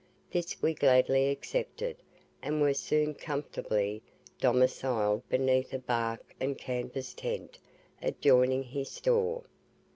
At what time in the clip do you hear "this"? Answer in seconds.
0.31-0.59